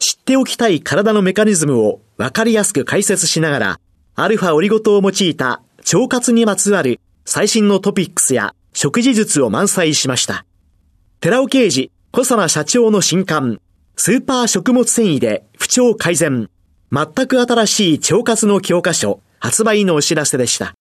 [0.00, 3.80] 知っておきたい体のメカニズムを分かりやすく解説しながら、
[4.14, 10.46] アルファオリゴ糖を用いた腸活にまつわる最新のトピックスや食事術を満載しました。
[11.20, 13.60] 寺尾刑事、小佐社長の新刊、
[13.94, 16.48] スーパー食物繊維で不調改善。
[16.90, 20.72] 全く新しい腸活の教科書発売のお知らせでした。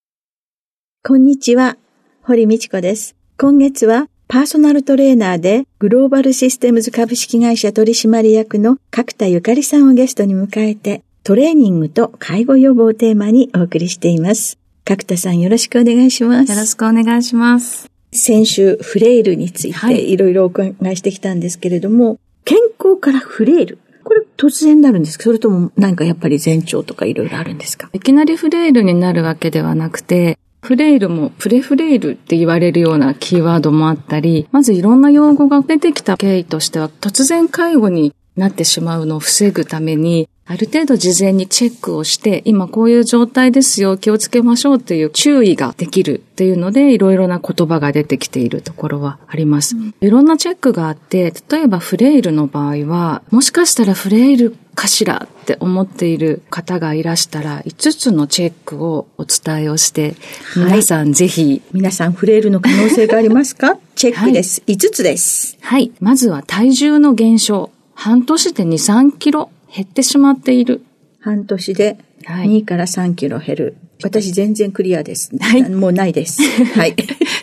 [1.05, 1.75] こんにちは。
[2.23, 3.17] 堀道子です。
[3.37, 14.59] 今月はパーソナルトレーナーでグローバルシステムズ株式会社取締役の角田ゆかりさんをゲストに迎えてトレーニングと介護予防をテーマにお送りしています。
[14.85, 16.51] 角田さんよろしくお願いします。
[16.51, 17.89] よろしくお願いします。
[18.11, 23.79] 先週フレイルについていろいろお伺いしてきたんですけれども、はい健康からフレイル。
[24.03, 27.89] これ突然なるんですかそれとも何かやっぱり前兆とかいろいろあるんですか？
[27.93, 49.77] いきなりフレイルになるわけではなくて、フレイルもプレフレイルって言われるようなキーワードもあったり、まずいろんな用語が出てきた経緯としては、突然介護になってしまうのを防ぐために、ある程度事前にチェックをして、今こういう状態ですよ、気をつけましょうという注意ができるっていうので、いろいろな言葉が出てきているところはあります。
[49.77, 60.15] うん、いろんなチェックがあって、例えばフレイルの場合は、もしかしたらフレイルかしらって思っている方がいらしたら、5つのチェックをお伝えをして、
[60.55, 61.61] 皆さんぜひ。
[61.73, 63.77] 皆さんフレイルの可能性がありますか？
[63.93, 64.77] チェックです、はい。
[64.77, 65.59] 5つです。
[65.61, 65.91] はい。
[65.99, 67.69] まずは体重の減少。
[67.93, 70.83] 半年で2、3キロ減ってしまっている。
[71.21, 73.77] 半年で2から3キロ減る。
[74.03, 75.35] 私全然クリアです。
[75.37, 75.69] はい。
[75.69, 76.41] もうないです。
[76.77, 76.95] はい。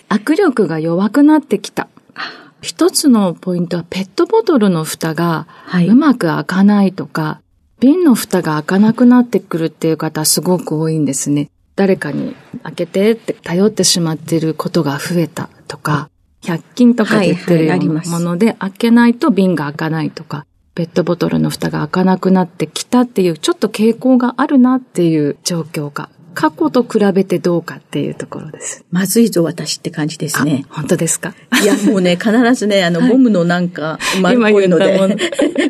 [0.08, 1.88] 握力が弱くなってきた。
[2.62, 5.46] 一つのポイントはペットボトルの蓋が
[5.88, 7.40] うまく開かないとか、は
[7.78, 11.50] い、瓶の蓋が開かなくなってくるっていう方すごく多いんですね。
[11.76, 16.08] 誰かに開けてって頼ってしまっていることが増えたとか、
[16.42, 28.84] 100均とかで売ってるようなもので開けないと瓶が開かないとか、ペットボトルの蓋が開かなくなってきたっていう、ちょっと傾向があるなっていう状況が過去と比べてどうかっていうところです。
[28.90, 30.66] まずいぞ、私って感じですね。
[30.68, 31.34] 本当ですか？
[31.62, 35.16] いや、もうね、 必ずね、あの、ゴムのなんか、丸っこいので、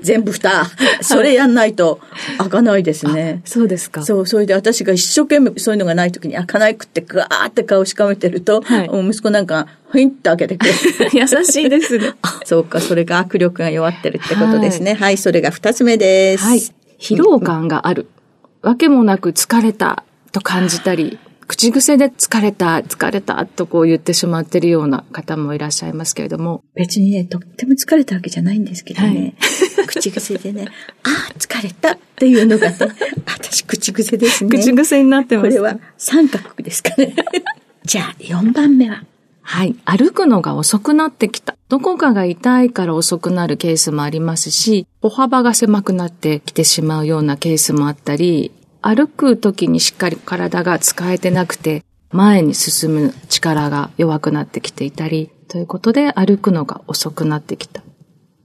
[0.02, 0.66] 全部蓋、
[1.02, 2.00] それやんないと
[2.38, 3.42] 開かないですね。
[3.44, 4.02] そうですか。
[4.02, 10.78] そう、それで私が一生懸命そういうのがない時に開かないくってぐわーって顔しかめてると、はい、息子なんか、ふいんって開けてくれる。
[11.14, 12.14] 優しいですね。
[12.44, 14.94] そうか、それが握力が弱ってるってことですね。
[14.94, 16.44] はい、はい、それが二つ目です。
[16.44, 16.58] はい。
[16.98, 18.08] 疲労感がある。
[18.62, 20.02] わけもなく疲れた。
[20.36, 26.62] と感じたり、口癖で疲れた、疲れたとこう言ってしまっているような方もいらっしゃいますけれども。
[26.74, 29.34] 別にね、とっても疲れたわけじゃないんですけどね。
[29.38, 30.66] はい、 口癖でね、
[31.04, 32.76] ああ、疲れたっていうのがね、
[33.26, 34.50] 私口癖ですね。
[34.50, 37.14] 口癖になってます、これは三角ですかね。
[37.86, 39.04] じゃあ、4番目は
[39.40, 39.76] はい。
[39.84, 41.56] 歩くのが遅くなってきた。
[41.68, 48.50] どこかが痛いから遅くなるケースもありますし、歩幅が狭くなってきてしまうようなケースもあったり、
[48.86, 51.82] 歩く時にしっかり体が使えてなくて、
[52.12, 57.82] 前に進む力が弱くなってきていたり、ということで歩くのが遅くなってきた。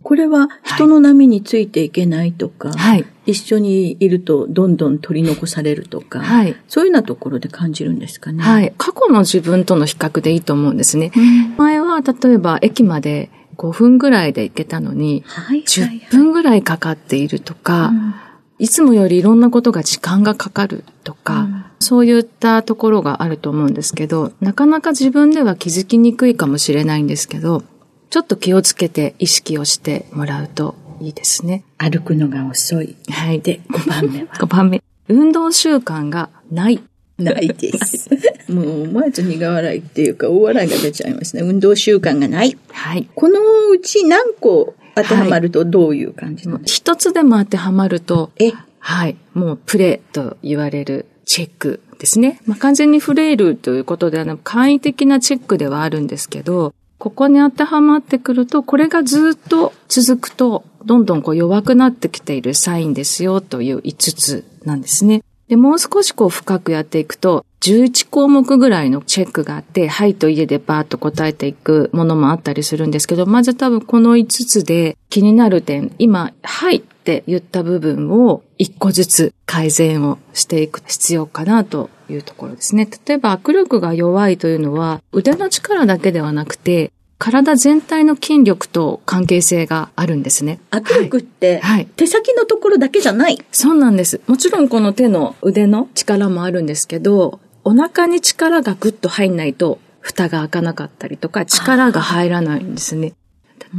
[0.02, 8.42] これは人の波についていけないとか、はい、一緒にいるとどんどん取り残されるとか、はい、そういうようなところで感じるんですかね？
[8.42, 8.74] はい。
[8.80, 11.12] 過去の自分との比較でいいと思うんですね。
[11.16, 18.14] うん、前は例えば駅まで5分ぐらいで行けたのに、はい10分ぐらいかかっているとか、うん
[18.62, 27.64] いつもよりいろんなことが時間がかかるとか、うん、そういったところがあると思うんですけど、なかなか自分では気づきにくいかもしれないんですけど、
[28.12, 31.64] ちょっと気をつけて意識をしてもらうといいですね。
[31.80, 32.96] 歩くのが遅い。
[33.10, 33.42] はい。
[33.42, 34.84] で、5番目は ?5 番目。
[35.08, 36.84] 運動習慣がない。
[37.18, 38.12] ないです。
[38.48, 41.42] もう思わず苦笑いっていうか大笑いが出ちゃいますね。
[41.42, 42.56] 運動習慣がない。
[42.70, 43.10] はい。
[43.16, 43.40] この
[43.72, 48.52] うち何個当てはまるとどういう感じなんですか、一つでも当てはまると、え？
[48.80, 49.16] はい。
[49.34, 52.42] もうプレと言われるチェックですね。
[52.48, 65.24] まあ、完全にフレイルということではなく、簡易的なチェックではあるんですけど、ここに当てはまってくると、これがずっと続くと、どんどんこう弱くなってきているサインですよという5つなんですね。
[65.52, 82.88] で、もう少しこう深くやっていくと、11項目ぐらいのチェックがあって、はいと家でバーッと答えていくものもあったりするんですけど、まず多分この5つで気になる点、今、はいって言った部分を1個ずつ改善をしていく必要かなというところですね。
[83.06, 90.60] 例えば握力が弱いというのは腕の力だけではなくて、体全体の筋力と関係性があるんですね。
[90.72, 93.38] 握力って、はい、手先のところだけじゃない？
[93.52, 94.22] そうなんです。
[94.26, 103.14] もちろんこの手の腕の力もあるんですけど、お腹に力がぐっと入んないと、蓋が開かなかったりとか、力が入らないんですね。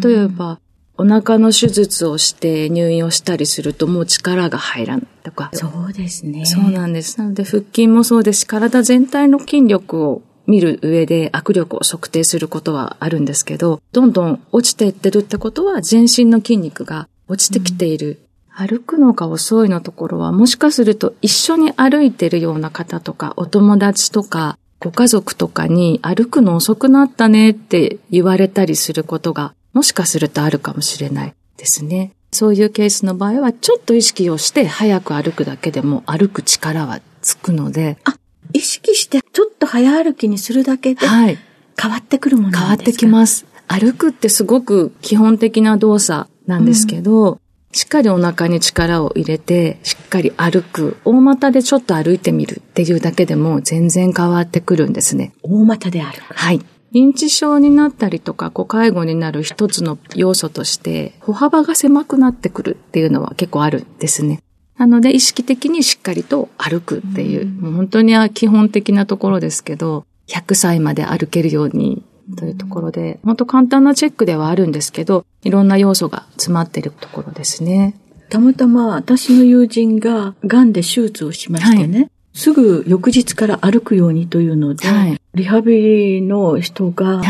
[0.01, 0.61] 例えば、
[0.97, 5.51] お腹の手術をして入院をしたりするともう力が入らないとか。
[5.53, 6.47] そうですね。
[6.47, 7.19] そうなんです。
[7.19, 18.21] なので腹筋もそうですし、体全体の筋力を見る上で握力を測定することはあるんですけど、どんどん落ちていってるってことは全身の筋肉が落ちてきている。
[18.59, 32.13] うん、歩くのが遅いのところはもしかすると一緒に歩いてるような方とかお友達とかご家族とかに歩くの遅くなったねって言われたりすることがもしかするとあるかもしれないですね。
[32.33, 37.99] そういうケースの場合はちょっと意識をして早く歩くだけでも歩く力はつくので。
[38.05, 38.17] あ、
[38.53, 41.39] 意識してちょっと早歩きにするだけで、はい。
[41.81, 43.47] 変わってくるものですか、変わってきます。
[43.69, 47.39] 歩くってすごく基本的な動作なんですけど、うん、
[47.73, 50.97] しっかりお腹に力を入れて、しっかり歩く。
[51.05, 55.33] 大股でちょっと歩いてみるっていうだけでも全然変わってくるんですね。
[55.43, 56.35] 大股で歩く。
[56.35, 56.61] はい。
[56.93, 64.43] 認知症になったりとか、こう介護になる一つの要素として、歩幅が狭くなってくるっていうのは結構あるんですね。
[64.79, 72.05] なので意識的にしっかりと歩くっていう、もう本当に基本的なところですけど、100歳まで歩けるように
[72.37, 77.95] というところで、本当簡単なチェックではあるんですけど、いろんな要素が詰まっているところですね。
[78.31, 85.77] たまたま私の友人が癌で手術をしましてね、はい、すぐ翌日から歩くようにというので、はい、リハビ
[86.17, 87.21] リの人が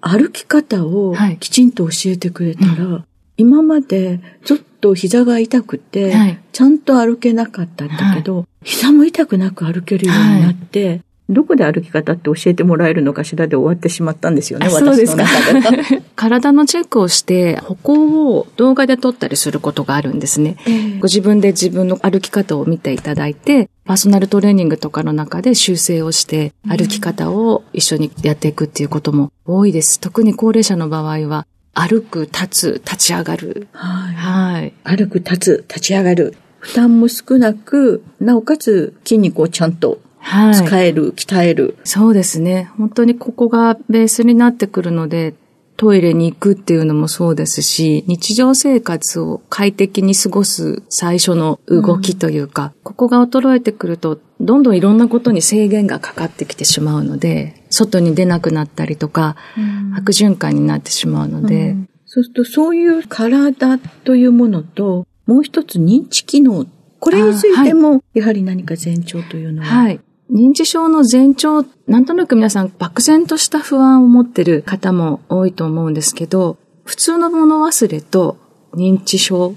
[0.00, 3.04] 歩き方をきちんと教えてくれたら、はい
[3.38, 11.00] 今までずっと膝が痛くて、はい、ちゃんと歩けなかったんだけど、はい、膝も痛くなく歩けるようになって、はい、
[11.30, 16.02] どこで歩き方って教えてもらえるのかしらで終わってしまったんですよね、私の中で。
[16.16, 20.56] 体のチェックをして、歩行を動画で撮ったりすることがあるんですね。
[20.66, 30.00] えー、ご自分で自分の歩き方を見ていただいて、パーソナルトレーニングとかの中で修正をして、歩き方を一緒にやっていくっていうことも多いです。
[30.00, 31.46] 特に高齢者の場合は、
[31.78, 33.68] 歩く、立つ、立ち上がる。
[33.72, 34.14] はい。
[34.14, 34.72] はい。
[34.82, 36.34] 歩く、立つ、立ち上がる。
[36.58, 41.76] 負担も少なく、なおかつ筋肉をちゃんと使える、はい、鍛える。
[41.84, 42.70] そうですね。
[42.76, 45.34] 本当にここがベースになってくるので、
[45.78, 66.66] トイレに行くっていうのもそうですし、日常生活を快適に過ごす最初の動きというか、うん、ここが衰えてくると、どんどんいろんなことに制限がかかってきてしまうので、外に出なくなったりとか、うん、悪循環になってしまうので、うん、そうするとそういう体というものと、もう一つ認知機能、
[66.98, 70.00] これについても、やはり何か前兆というのは、はい。
[70.30, 78.36] 認知症の前兆、なんとなく皆さん漠然とした不安を持ってる方も多いと思うんですけど、普通の物忘れと
[78.74, 79.54] 認知症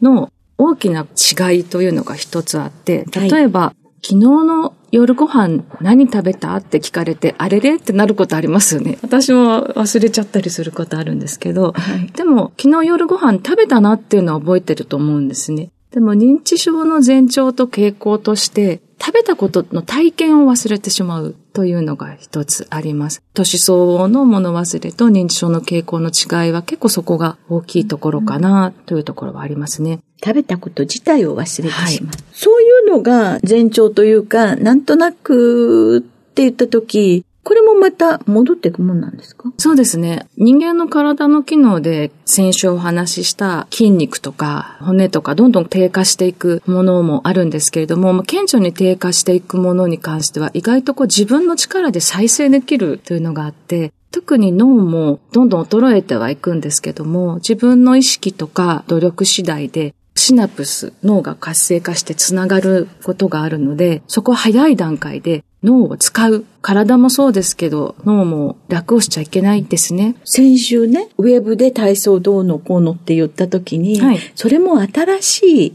[0.00, 8.98] の大きな違いというのが一つあって、例えば、はい、昨日の夜ご飯何食べたって聞かれて、あれれってなることありますよね。
[9.02, 15.70] 私も忘れちゃったりすることあるんですけど、はい、でも昨日夜ご飯食べたなっていうのは覚えてると思うんですね。
[15.90, 23.22] でも認知症の前兆と傾向として、食べたことの体験を忘れてしまうというのが一つあります。
[23.34, 30.00] 年相応の物忘れと認知症の傾向の違いは結構そこが大きいところかなというところはありますね。
[30.24, 32.12] 食べたこと自体を忘れてしまう。
[32.12, 39.52] はい、そういうのが前兆というか、なんとなくって言ったとき、これもまた戻っていくもんなんですか？
[39.58, 40.26] そうですね。
[40.36, 66.44] 人間の体の機能で先週お話しした筋肉とか骨とかどんどん低下していくものもあるんですけれども、顕著に低下していくものに関しては意外とこう自分の力で再生できるというのがあって、特に脳もどんどん衰えてはいくんですけども、自分の意識とか努力次第でシナプス、脳が活性化してつながることがあるので、そこは早い段階で脳を使う。
[66.62, 70.14] 体もそうですけど、脳も楽をしちゃいけないですね。
[70.24, 75.72] 先週ね、ウェブで体操どうのこうのって言った時に、はい、それも新しい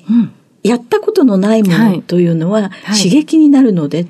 [0.63, 4.05] やったことのないものというのは刺激になるので、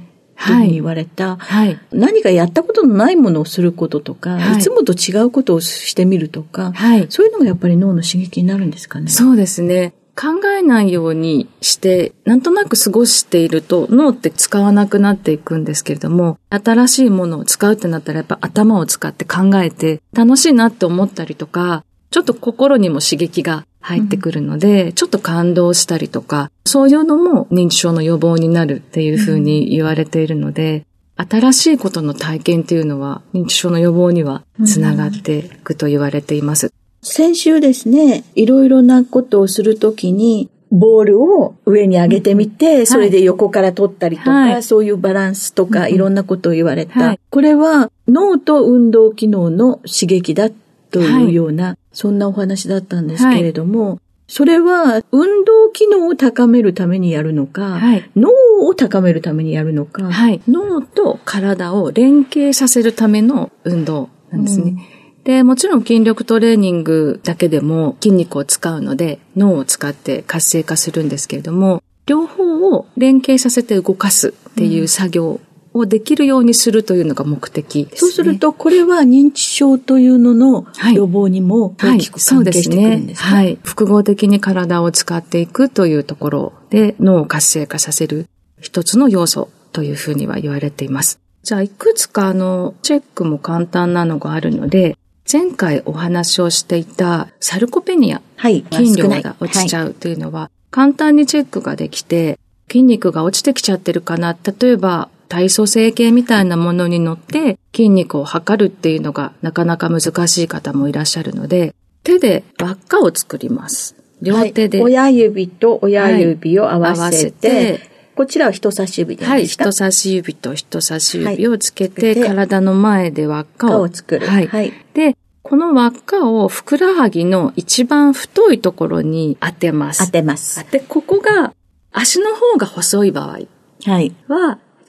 [0.46, 9.10] というふうに言われた、はい、何かやったことのないものをすることとか、はい、いつもと違うことをしてみるとか、はい、そういうのがやっぱり脳の刺激になるんですかね。
[9.10, 9.94] そうですね。
[10.20, 30.86] 考えないようにして、なんとなく過ごしていると脳って使わなくなっていくんですけれども、新しいものを使うってなったらやっぱ頭を使って考えて楽しいなって思ったりとか、ちょっと心にも刺激が入ってくるので、うん、ちょっと感動したりとか、そういうのも認知症の予防になるっていうふうに言われているので、
[31.18, 36.74] うん、新しいことの体験っていうのは認知症の予防にはつながっていくと言われています。
[37.02, 47.00] 先週ですね、いろいろなことをするときに、ボールを上に上げてみて、それで横から取ったりとか、はい、そういうバランスとか、いろんなことを言われた。
[47.00, 50.50] はい、これは脳と運動機能の刺激だ
[50.92, 57.80] というような、はい、そんなお話だったんですけれども、それは運動機能を高めるためにやるのか、
[58.16, 58.30] 脳
[58.68, 60.12] を高めるためにやるのか、
[60.48, 64.76] 脳と体を連携させるための運動なんですね。
[64.94, 64.99] うん
[65.30, 75.40] で、もちろん筋力トレーニングだけでも筋肉を使うので脳を使って活性化するんですけれども、両方を連携させて動かすっていう作業
[75.76, 83.30] をできるようにするというのが目的です、ね、そうすると、これは認知症というのの予防にも大きく関係してくるんですね。
[83.30, 88.26] はい、はい、複合的に体を使っていくというところで脳を活性化させる
[88.60, 91.20] 一つの要素というふうには言われています。
[91.44, 94.98] じゃあ、いくつかのチェックも簡単なのがあるので、
[95.32, 104.36] 前回お話をしていたサルコペニア、はい、筋量が落ちちゃうというのは、簡単にチェックができて、筋肉が落ちてきちゃってるかな。
[104.60, 113.96] 例えば、体組成計みたいなものに乗って筋肉を測るっていうのがなかなか難しい方もいらっしゃるので、手で輪っかを作ります。
[114.24, 114.80] 両手で。
[114.80, 117.89] はい、親指と親指を合わせて、はい、
[118.20, 124.28] こちらは人差し指ではい、人差し指と人差し指をつけて、はい、体の前で輪っかを作る。
[124.28, 124.48] はい。
[124.48, 130.06] はい、で、この輪っかをふくらはぎの一番太いところに当てます。
[130.06, 130.70] 当てます。
[130.70, 131.54] で、ここが
[131.94, 133.38] 足の方が細い場合は、
[133.86, 134.14] はい、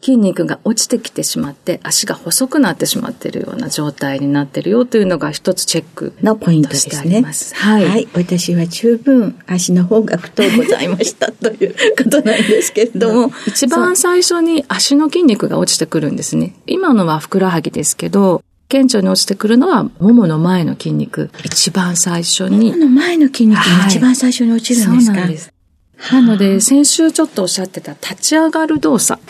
[0.02, 7.22] 筋肉が落ちてきてしまって足が細くなってしまっているような状態になっているよというのが一つチェックのポイントですね。
[7.54, 8.08] はい、はい。
[8.14, 13.32] 私は十分足の方が太いございましたということなんですけれども。
[13.46, 16.54] 一番最初に足の筋肉が落ちてくるんですね。
[16.66, 21.30] 今のはふくらはぎですけど、顕著に落ちてくるのは、ももの前の筋肉。
[21.44, 22.70] 一番最初に。
[22.70, 25.52] ももの前の筋肉が一番最初に落ちるんですか、はい、そうなんです。
[26.12, 29.20] なので、先週ちょっとおっしゃってた立ち上がる動作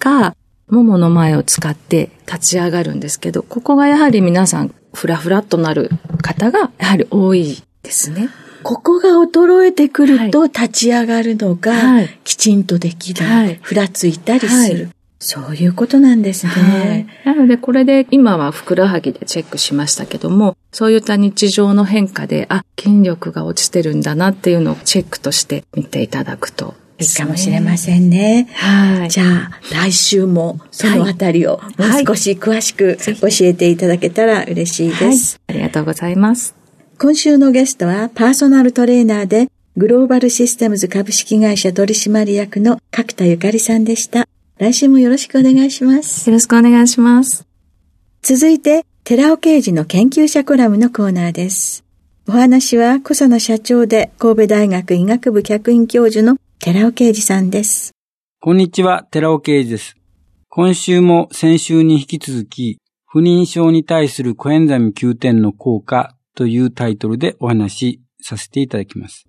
[0.00, 0.34] が、
[0.68, 5.90] ももの前を使って立ち上がるんですけど、ここがやはり皆さん、ふらふらっとなる
[6.22, 8.28] 方がやはり多いですね。
[8.62, 11.72] ここが衰えてくると立ち上がるのが
[12.24, 13.24] きちんとできる。
[13.24, 14.84] はい、ふらついたりする。
[14.84, 16.52] はい、そういうことなんですね。
[16.52, 28.48] はい、なのでこれで今はふくらはぎでチェックしましたけども、そういった日常の変化で、あ、筋力が落ちてるんだなっていうのをチェックとして見ていただくといいかもしれませんね。
[28.54, 29.10] はい。
[29.10, 35.40] じゃあ、来週もそのあたりをもう少し詳しく教えていただけたら嬉しいです。
[35.48, 36.54] はい、ありがとうございます。
[36.98, 44.28] 今週のゲストはパーソナルトレーナーでグローバルシステムズ株式会社取締役の角田ゆかりさんでした。
[44.58, 46.28] 来週もよろしくお願いします。
[46.28, 47.46] よろしくお願いします。
[48.22, 51.84] 続いて、寺尾刑事の研究者コラムのコーナーです。
[52.28, 57.92] お話は小佐野社長で神戸大学医学部客員教授の寺尾啓二さんです。
[58.40, 59.96] こんにちは、寺尾啓二です。
[60.48, 69.27] 今週も先週に引き続き、不妊症に対するコエンザミ Q10 の効果というタイトルでお話しさせていただきます。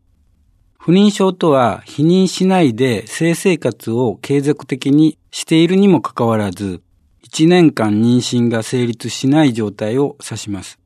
[0.81, 6.81] 不妊症とは、否認しないで性生活を継続的にしているにもかかわらず、
[7.27, 10.79] 1年間妊娠が成立しない状態を指します。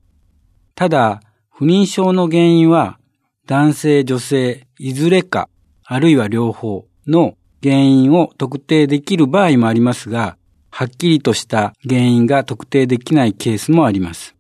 [0.74, 1.22] ただ、
[1.52, 2.98] 不妊症の原因は、
[3.46, 5.48] 男性、女性、いずれか
[5.86, 10.38] あるいは両方の原因を特定できる場合もありますが、
[10.72, 14.33] はっきりとした原因が特定できないケースもあります。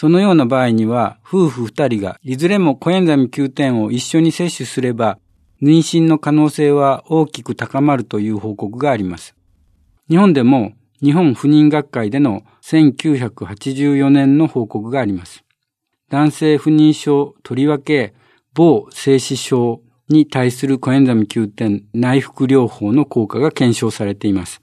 [0.00, 5.18] そのような場合には、夫婦二人がいずれもコエンザミ Q10 を一緒に摂取すれば、
[5.60, 9.34] 妊娠の可能性は大きく高まるという報告があります。
[10.08, 15.42] 日本でも日本不妊学会での1984年の報告があります。
[16.10, 18.14] 男性不妊症、とりわけ、
[18.54, 24.62] 某精子症に対するコエンザミ Q10 内服療法の効果が検証されています。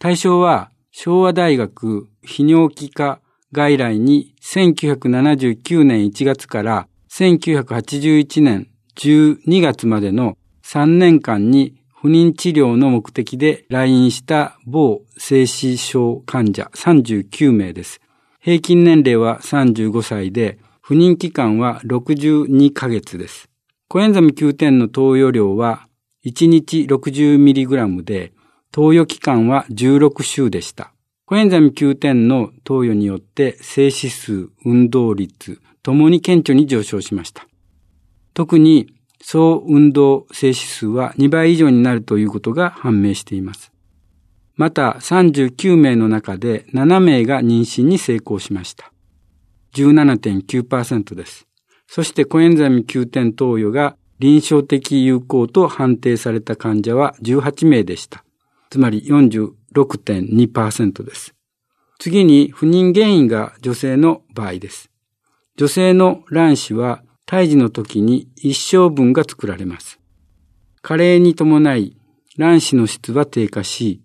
[0.00, 3.20] 対象は昭和大学泌尿器科
[3.52, 18.00] 外来に1979年1月から1981年12月までの3年間に不妊治療の目的で来院した某精子症患者39名です。
[18.40, 23.48] 平均年齢は35歳で、不妊期間は62ヶ月です。
[23.86, 25.86] コエンザミ Q10 の投与量は
[26.24, 28.32] 1日 60mg で、
[28.72, 30.91] 投与期間は16週でした。
[31.32, 37.48] コエンザミ Q10 の投与によって静止数、運動率、ともに顕著に上昇しました。
[38.34, 43.72] 特に総運動静止数は2倍以上になるということが判明しています。
[44.56, 48.92] また39名の中で7名が妊娠に成功しました。
[49.72, 51.46] 17.9%です。
[51.86, 58.22] そしてコエンザミ Q10 投与が臨床的有効と判定された患者は18名でした。
[58.68, 59.02] つまり
[59.74, 61.34] 6.2%です。
[61.98, 64.90] 次に不妊原因が女性の場合です。
[65.56, 70.00] 女性の卵子は胎児の時に一生分が作られます。
[70.80, 71.96] 加齢に伴い
[72.38, 74.02] 卵子の質は低下し、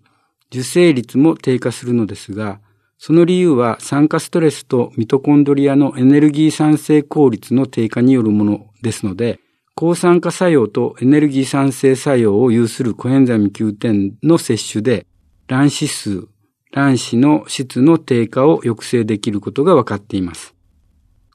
[0.50, 2.60] 受精率も低下するのですが、
[2.98, 9.40] その理由は酸化ストレスとミトコンドリアのエネルギー産生効率の低下によるものですので、
[9.74, 15.06] 抗酸化作用とエネルギー産生作用を有するコエンザミ Q10 の摂取で、
[15.48, 16.28] 卵子数、
[16.72, 20.54] 卵子の質の低下を抑制できることが分かっています。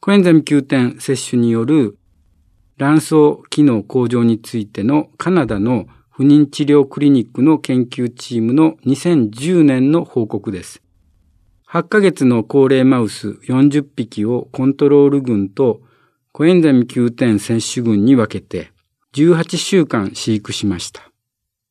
[0.01, 1.97] コエンザミ Q10 摂取による
[2.77, 3.15] 卵巣
[3.49, 10.83] 機能向上についてのカナダの不妊治療クリニックの研究チームの2010年の報告です。
[11.67, 15.81] 8ヶ月の高齢マウス40匹をコントロール群と
[16.31, 18.71] コエンザミ Q10 摂取群に分けて
[19.13, 21.09] 18週間飼育しました。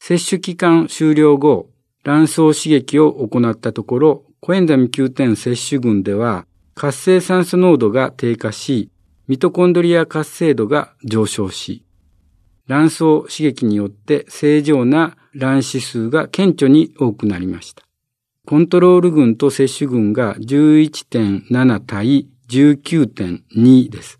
[0.00, 1.71] 接種期間終了後、
[2.04, 8.90] 卵巣刺激を行ったところ、コエンザミ Q10 摂取群では活性酸素濃度が低下し、
[9.28, 11.84] ミトコンドリア活性度が上昇し、
[12.66, 17.82] 卵巣刺激によって正常な卵子数が顕著に多くなりました。
[18.46, 24.18] コントロール群と摂取群が11.7対19.2です。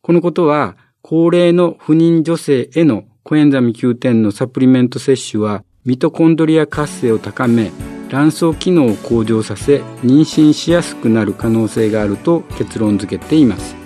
[0.00, 7.70] このことは、高齢の不妊女性へのコエンザミ Q10 のサプリメント摂取は、ミトコンドリア活性を高め、
[8.08, 13.76] 卵巣機能を向上させ、妊娠しやすくなる可能性があると結論付けています。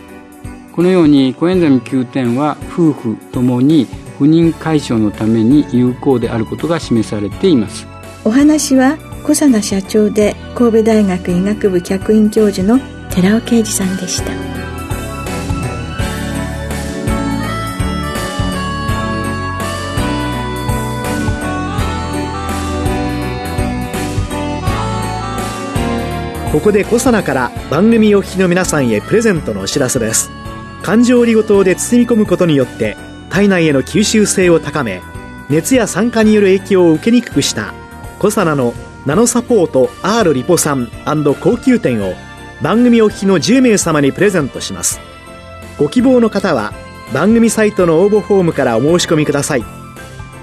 [0.74, 3.86] このようにコエンザミ Q10 は夫婦ともに
[4.18, 7.86] 不妊解消のために有効であることが示されています。
[8.24, 14.61] お話は小佐奈社長で神戸大学医学部客員教授の寺尾啓二さんでした。
[26.52, 30.30] ここでコサナから番組お聞きの皆さんへプレゼントのお知らせです。
[30.82, 32.94] 環状オリゴ糖で包み込むことによって
[33.30, 35.00] 体内への吸収性を高め
[35.48, 37.72] 熱や酸化による影響を受けにくくした
[38.18, 38.74] コサナの
[39.06, 40.90] ナノサポート R リポ酸
[41.40, 42.12] 高級店を
[42.60, 45.00] 番組お聞きの10名様にプレゼントします。
[45.78, 46.74] ご希望の方は
[47.14, 49.64] 番組サイトの応募フォームからお申し込みください。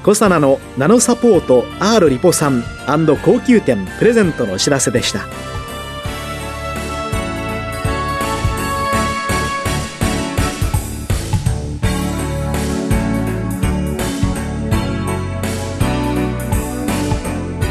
[0.02, 5.28] コサナのナノサポート R リポ酸高級店プレゼントのお知らせでした。